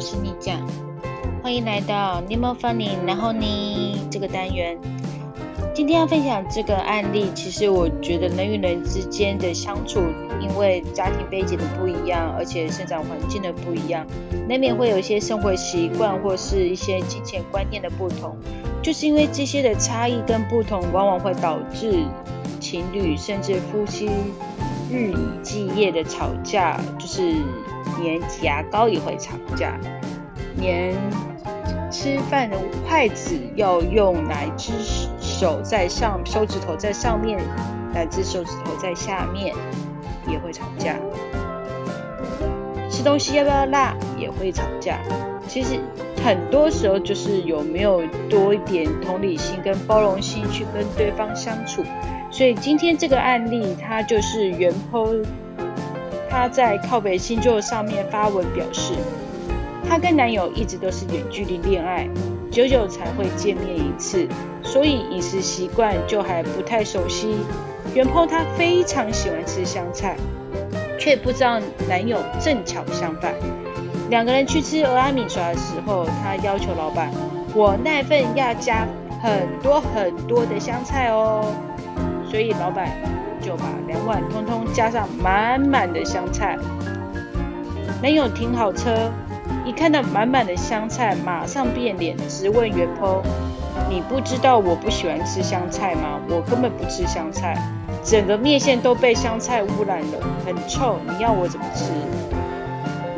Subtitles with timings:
[0.00, 0.58] 是你酱，
[1.42, 4.78] 欢迎来到 Nemo Funny，然后呢这个单元。
[5.74, 10.00] 今天要分享这个案例，其实我觉得人与人之间的相处，
[10.40, 14.06] 因为家庭背景的不一样，而且生长环境的不一样，
[14.48, 18.36] 难免会有一些生活习惯或是一些金钱观念的不同。
[18.82, 22.04] 就是因为这些的差异跟不同，往往会导致
[22.58, 24.08] 情侣甚至夫妻
[24.90, 27.34] 日以继夜的吵架，就是
[28.00, 29.78] 连牙膏也会吵架，
[30.56, 30.94] 连
[31.90, 32.56] 吃饭的
[32.88, 34.72] 筷子要用哪只
[35.20, 37.38] 手在上，手指头在上面，
[37.92, 39.54] 哪只手指头在下面，
[40.26, 40.96] 也会吵架。
[42.90, 44.98] 吃东西要不要辣，也会吵架。
[45.46, 45.80] 其实
[46.24, 51.84] 很多时候就是有没有多一点同理心跟包容心去跟对方相处。
[52.30, 55.24] 所以今天这个案例，它就是原剖
[56.30, 58.94] 她在靠北星座上面发文表示，
[59.88, 62.08] 她跟男友一直都是远距离恋爱，
[62.50, 64.28] 久久才会见面一次，
[64.62, 67.34] 所以饮食习惯就还不太熟悉。
[67.92, 70.16] 原 po 她非常喜欢吃香菜，
[70.98, 73.34] 却不知道男友正巧相反。
[74.10, 77.10] 两个人去吃俄阿米刷的时候，他要求老板，
[77.54, 78.86] 我那份要加
[79.22, 81.44] 很多很多的香菜哦。
[82.28, 82.90] 所以老板
[83.40, 86.56] 就把两碗通通加上满满的香菜。
[88.02, 89.10] 男友停好车，
[89.64, 93.22] 一看到满满的香菜，马上变脸，直问袁坡
[93.90, 96.20] ：“你不知道我不喜欢吃香菜吗？
[96.28, 97.54] 我根本不吃香菜，
[98.02, 101.92] 整个面线都被香菜污染了，很臭，你要我怎么吃？”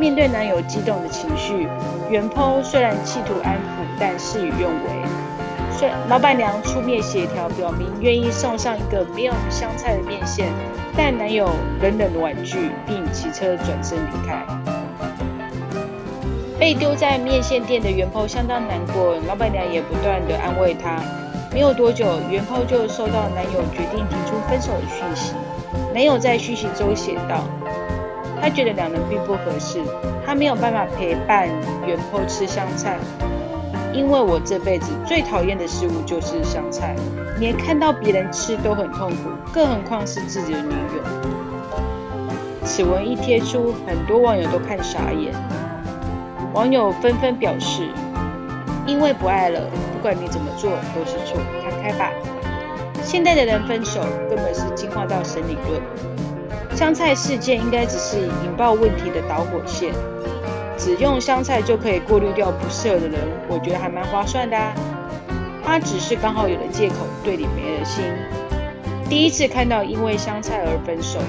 [0.00, 1.68] 面对男友激动的情绪，
[2.10, 5.01] 袁坡虽然企图安抚，但事与愿违。
[6.08, 10.48] 老板娘出面协调，表明愿意送上一个没有香菜的面线，
[10.96, 14.44] 但男友冷冷婉拒，并骑车转身离开。
[16.58, 21.02] 被丢在面线店的袁坡相当难过，老板娘也不断的安慰他。
[21.52, 25.34] 没有多久，袁坡就收到男友决定提出分手的讯息。
[25.92, 27.44] 男友在讯息中写道。
[28.40, 29.80] 他觉得两人并不合适，
[30.26, 31.48] 他没有办法陪伴
[31.86, 32.98] 原坡吃香菜，
[33.92, 36.96] 因为我这辈子最讨厌的食物就是香菜，
[37.38, 41.02] 连看到别人吃都很痛苦，更何况是自己的女友。
[42.64, 45.34] 此文一贴出，很多网友都看傻眼，
[46.54, 47.88] 网友纷纷表示，
[48.86, 49.60] 因为不爱了，
[49.92, 52.10] 不管你怎么做都是错，看开吧。
[53.02, 54.00] 现代的人分手
[54.30, 55.82] 根本是进化到神理论。
[56.74, 59.92] 香菜事件应该只是引爆问题的导火线，
[60.84, 64.74] 只用香菜就可以过滤掉不适合的人，我觉得还蛮划算的啊。
[65.64, 68.02] 他只是刚好有了借口，对你没了心。
[69.08, 71.20] 第一次看到因为香菜而分手，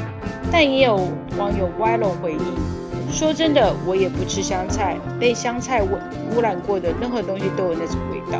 [0.52, 6.00] 但也有网友歪楼回应，说真的，我也不吃香菜，被香菜污
[6.36, 8.40] 污染过的任何东西都有那种味道。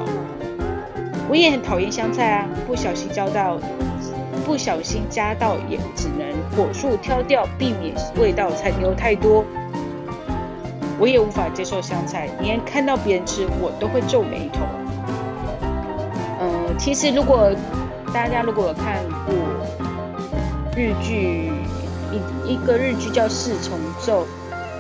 [1.30, 3.60] 我也很讨厌香菜啊，不小心浇到。
[4.46, 9.46] 不小心加到也只能火速挑掉，避免味道残留太多。
[11.04, 14.62] 我也无法接受香菜，连看到别人吃我都会皱眉头。
[16.40, 17.54] 嗯，其实如果
[18.14, 19.36] 大家如果有看过
[20.78, 21.52] 日剧，
[22.10, 24.26] 一一个日剧叫《四重奏》，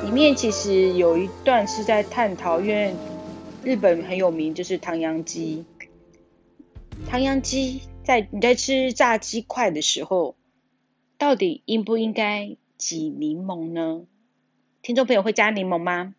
[0.05, 2.95] 里面其实有一段是在探讨，因为
[3.61, 5.65] 日本很有名就是唐扬鸡，
[7.05, 7.81] 唐扬鸡。
[8.05, 10.35] 在你在吃炸鸡块的时候，
[11.17, 14.03] 到底应不应该挤柠檬呢？
[14.83, 16.13] 听众朋友会加柠檬吗？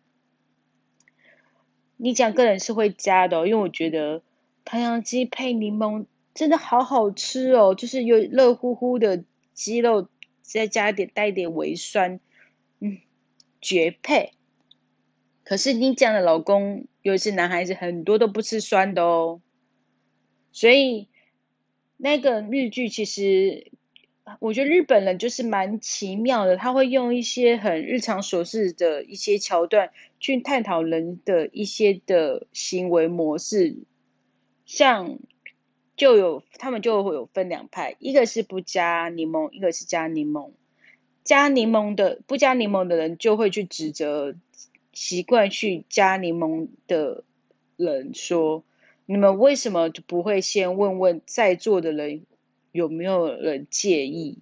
[1.97, 4.23] 你讲个人是会加的，因为我觉得
[4.65, 10.09] 唐扬鸡配柠檬真的好好吃哦，就是有热乎乎的鸡肉，
[10.41, 12.19] 再加一点带一点微酸，
[12.79, 12.97] 嗯，
[13.61, 14.31] 绝配。
[15.43, 19.41] 可是你讲的老公，尤其是男孩子，很多都不吃酸的哦，
[20.51, 21.07] 所以。
[21.97, 23.71] 那个日剧其实，
[24.39, 33.77] 我觉得日本人就是蛮奇妙的，他会用一些很日常琐事的一些桥段去探讨人的一些的行为模式。
[34.65, 35.19] 像
[35.95, 40.51] 就有他们就会有分两派，一个是不加柠檬，一个是加柠檬。
[41.23, 44.35] 加柠檬的不加柠檬的人就会去指责
[44.91, 47.23] 习惯去加柠檬的
[47.77, 48.63] 人说。
[49.07, 52.25] 你们为什么不会先问问在座的人
[52.75, 54.39] 有没有人介意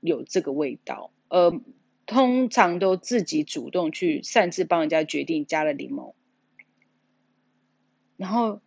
[0.00, 1.12] 有这个味道？
[1.28, 1.60] 呃，
[2.06, 6.12] 通常都自己主动去擅自帮人家决定加了柠檬，
[8.16, 8.60] 然后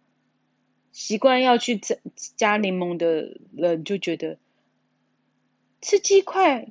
[0.94, 1.98] 习惯要去加
[2.38, 4.38] 加柠檬的人就觉得
[5.82, 6.70] 吃鸡块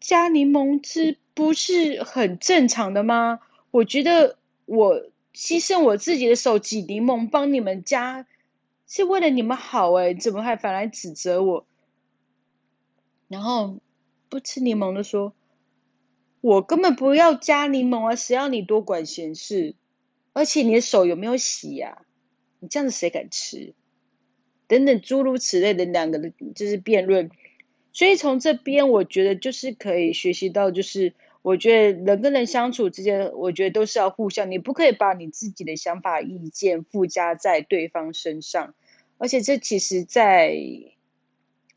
[0.00, 3.40] 加柠檬汁不是很正常的吗？
[3.70, 5.02] 我觉得我
[5.34, 8.26] 牺牲我自己的手挤柠檬帮你们加，
[8.94, 11.64] 是为了你们好哎，怎么还反来指责我？
[13.26, 13.78] 然后
[14.28, 15.32] 不吃柠檬的说，
[16.42, 19.74] 我根本不要加柠檬啊，谁要你多管闲事？
[20.34, 22.02] 而且你的手有没有洗呀？
[22.58, 23.72] 你这样子谁敢吃？
[24.66, 27.30] 等等诸如此类的两个的，就是辩论。
[27.94, 38.74] 所以从这边，我觉得就是可以学习到，就是我觉得人跟人相处之间，我觉得都是要互相，你不可以把你自己的想法、意见附加在对方身上。
[39.22, 40.52] 而且这其实，在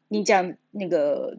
[0.07, 1.37] 你讲那个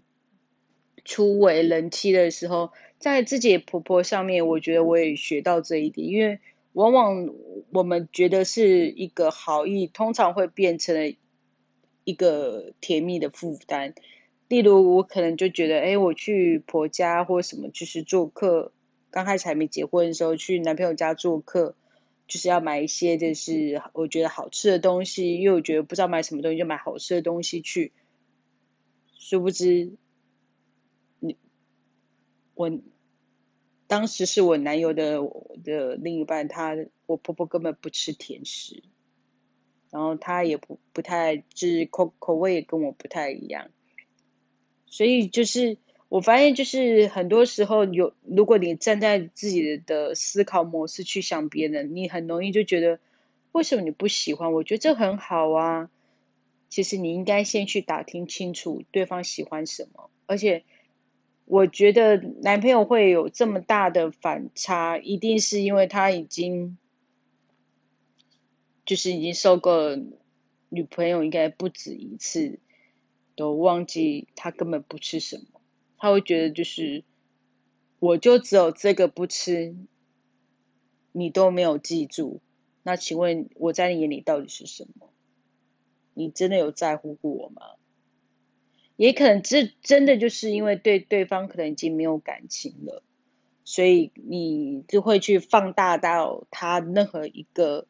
[1.05, 2.71] 初为人妻的时候，
[3.01, 6.39] 在自己婆婆上面，我觉得我也学到这一点，因为
[6.75, 7.35] 往往
[7.73, 11.17] 我们觉得是一个好意，通常会变成
[12.05, 13.93] 一个甜蜜的负担。
[14.47, 18.71] 例如，我可能就觉得，哎，我去婆家或什么，就是做客。
[19.11, 21.75] 刚开始还没结婚的时候，去男朋友家做客，
[22.27, 25.35] 就是要买一些，就是我觉得好吃的东西。
[25.35, 27.93] 因为我觉得不知道买什么东西，就买好吃的东西去。
[29.19, 29.93] 殊不知，
[31.21, 31.37] 你
[32.55, 32.71] 我
[33.87, 35.21] 当时是我男友的
[35.65, 36.77] 的另一半，他
[37.07, 38.83] 我婆婆根本不吃甜食，
[39.91, 43.71] 然后他也不不太，就是口口味也跟我不太一样。
[44.87, 53.01] 所以就是我发现，就是很多时候有，如果你站在自己的思考模式去想别人，你很容易就觉得
[53.53, 54.53] 为什么你不喜欢？
[54.53, 55.91] 我觉得这很好啊。
[56.69, 60.11] 其实你应该先去打听清楚对方喜欢什么。
[60.27, 60.65] 而且
[61.45, 66.79] 我觉得男朋友会有这么大的反差，一定是因为他已经
[68.85, 69.97] 就是已经受够
[70.69, 72.61] 女朋友应该不止一次。
[73.39, 75.56] 都忘记他根本不吃什么，
[75.99, 77.05] 他会觉得就是
[77.99, 79.75] 我就只有这个不吃，
[81.13, 82.41] 你都没有记住，
[82.83, 85.11] 那请问我在你眼里到底是什么？
[86.13, 87.63] 你真的有在乎过我吗？
[88.97, 93.03] 也可能这真的就是因为对对方可能已经没有感情了，
[93.65, 97.87] 所以你就会去放大到他任何一个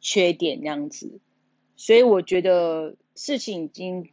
[0.00, 1.20] 缺点那样子，
[1.76, 4.10] 所以我觉得事情已经。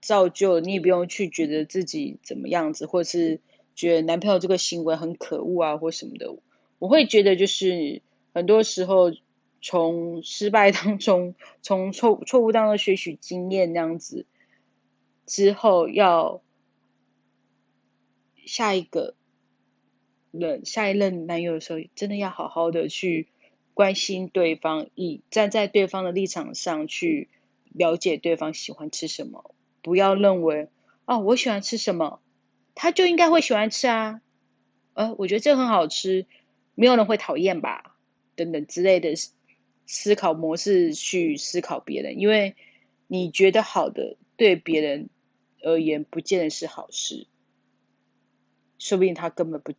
[0.00, 3.40] 造就你也不用去觉得自己怎么样子，或者是
[3.74, 6.34] 觉得男朋友这个行为很可恶啊，或什么的。
[6.78, 8.00] 我会觉得就是
[8.32, 9.12] 很多时候
[9.60, 14.24] 从失败当中，从错错误当中学取经验那样子
[15.26, 16.42] 之后，要
[18.46, 19.14] 下一个
[20.30, 23.28] 人下一任男友的时候，真的要好好的去
[23.74, 27.28] 关心对方，以站在对方的立场上去
[27.72, 29.54] 了解对方喜欢吃什么。
[29.82, 30.68] 不要认为
[31.06, 32.20] 哦，我喜欢吃什么，
[32.74, 34.20] 他就应该会喜欢吃啊。
[34.94, 36.26] 呃，我觉得这很好吃，
[36.74, 37.96] 没有人会讨厌吧？
[38.36, 39.14] 等等之类的
[39.86, 42.54] 思考模式去思考别人，因为
[43.06, 45.08] 你觉得好的，对别人
[45.62, 47.26] 而言不见得是好事，
[48.78, 49.72] 说不定他根本不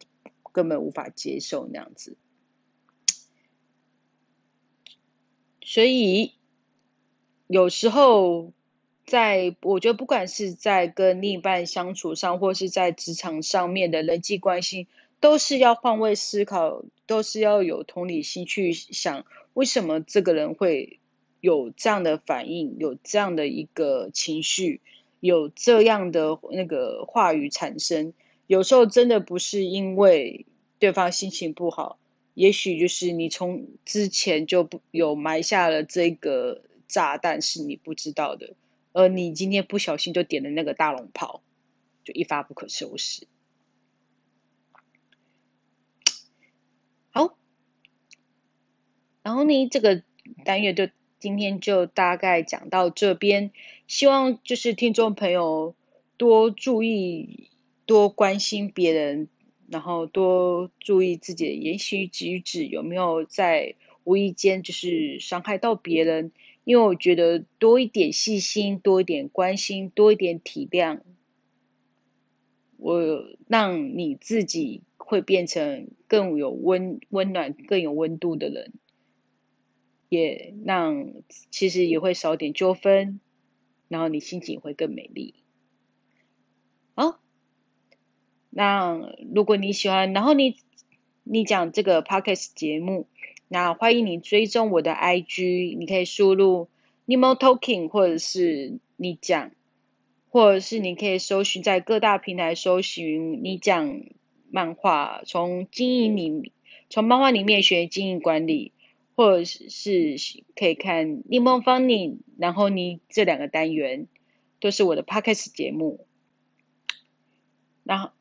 [0.51, 2.17] 根本无法接受那样子。
[5.61, 6.33] 所以
[7.47, 8.53] 有时候。
[9.11, 14.87] 在我觉得，不管是在跟另一半相处上，或是在职场上面的人际关系，
[15.19, 20.99] 都是要换位思考，都是要有同理心去想，为什么这个人会
[21.41, 24.79] 有这样的反应，有这样的一个情绪，
[25.19, 28.13] 有这样的那个话语产生。
[28.47, 30.45] 有时候真的不是因为
[30.79, 31.97] 对方心情不好，
[32.33, 38.53] 也许就是你从之前就不有埋下了这个炸弹，是你不知道的。
[38.93, 41.41] 而你今天不小心就点了那个大龙炮，
[42.03, 43.25] 就一发不可收拾。
[47.11, 47.37] 好，
[49.23, 50.03] 然后呢，这个
[50.43, 53.51] 单元就今天就大概讲到这边，
[53.87, 55.75] 希望就是听众朋友
[56.17, 57.49] 多注意、
[57.85, 59.29] 多关心别人，
[59.67, 66.31] 然后多注意自己的言行举止有没有在无意间就是伤害到别人。
[66.63, 71.01] 因为我觉得多一点细心，多一点关心，多一点体谅，
[72.77, 78.73] 我让你自己会变成更有温温暖、更有温度的人，
[80.07, 81.13] 也让
[81.49, 83.19] 其实也会少点纠纷，
[83.87, 85.33] 然后你心情会更美丽。
[86.93, 87.19] 好，
[88.51, 90.57] 那如果你喜欢，然后你
[91.23, 93.07] 你讲这个 podcast 节目。
[93.53, 96.69] 那欢迎你追踪我的 IG，你可以输入
[97.05, 99.51] Nemo Talking，或者是你讲，
[100.29, 104.03] 或者是你可以搜寻在各大平台搜寻你讲
[104.49, 106.53] 漫画，从经营里
[106.89, 108.71] 从漫画里面学经营管理，
[109.17, 110.15] 或者是
[110.55, 114.07] 可以看 Nemo Funny，，然后你这两个单元
[114.61, 116.05] 都是我的 podcast 节目。
[117.83, 118.11] 然后，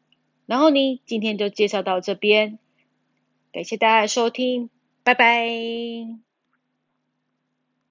[0.47, 2.59] 然后呢，今天就介绍到这边，
[3.53, 4.71] 感谢大家的收听，
[5.05, 6.30] 拜拜。